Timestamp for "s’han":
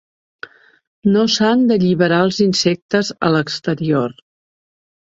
1.35-1.61